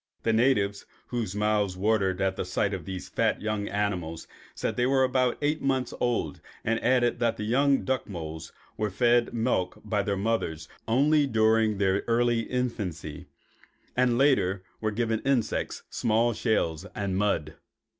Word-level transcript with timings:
The 0.23 0.33
natives, 0.33 0.87
whose 1.09 1.35
mouths 1.35 1.77
watered 1.77 2.21
at 2.21 2.35
the 2.35 2.43
sight 2.43 2.73
of 2.73 2.85
these 2.85 3.07
fat 3.07 3.39
young 3.39 3.67
animals, 3.69 4.25
said 4.55 4.69
that 4.69 4.77
they 4.77 4.87
were 4.87 5.03
about 5.03 5.37
eight 5.43 5.61
months 5.61 5.93
old, 5.99 6.41
and 6.65 6.83
added 6.83 7.19
that 7.19 7.37
the 7.37 7.43
young 7.43 7.85
duck 7.85 8.09
moles 8.09 8.51
were 8.77 8.89
fed 8.89 9.31
milk 9.31 9.79
by 9.85 10.01
their 10.01 10.17
mother 10.17 10.57
only 10.87 11.27
during 11.27 11.77
their 11.77 12.03
early 12.07 12.39
infancy 12.39 13.27
and 13.95 14.17
later 14.17 14.63
were 14.79 14.89
given 14.89 15.19
insects, 15.19 15.83
small 15.91 16.33
shells, 16.33 16.83
and 16.95 17.15
mud. 17.15 17.57